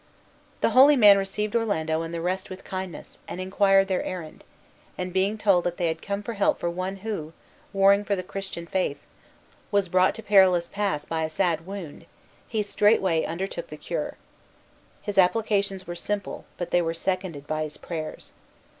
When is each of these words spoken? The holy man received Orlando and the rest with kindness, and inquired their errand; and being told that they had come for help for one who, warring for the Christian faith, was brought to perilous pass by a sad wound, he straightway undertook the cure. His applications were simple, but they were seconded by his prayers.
The 0.61 0.71
holy 0.71 0.95
man 0.95 1.19
received 1.19 1.55
Orlando 1.55 2.01
and 2.01 2.11
the 2.11 2.21
rest 2.21 2.49
with 2.49 2.63
kindness, 2.63 3.19
and 3.27 3.39
inquired 3.39 3.87
their 3.87 4.01
errand; 4.01 4.43
and 4.97 5.13
being 5.13 5.37
told 5.37 5.63
that 5.65 5.77
they 5.77 5.85
had 5.89 6.01
come 6.01 6.23
for 6.23 6.33
help 6.33 6.59
for 6.59 6.71
one 6.71 6.95
who, 7.05 7.33
warring 7.71 8.03
for 8.03 8.15
the 8.15 8.23
Christian 8.23 8.65
faith, 8.65 9.05
was 9.69 9.89
brought 9.89 10.15
to 10.15 10.23
perilous 10.23 10.67
pass 10.67 11.05
by 11.05 11.23
a 11.23 11.29
sad 11.29 11.67
wound, 11.67 12.07
he 12.47 12.63
straightway 12.63 13.25
undertook 13.25 13.67
the 13.67 13.77
cure. 13.77 14.15
His 15.03 15.19
applications 15.19 15.85
were 15.85 15.93
simple, 15.93 16.45
but 16.57 16.71
they 16.71 16.81
were 16.81 16.95
seconded 16.95 17.45
by 17.45 17.61
his 17.61 17.77
prayers. 17.77 18.31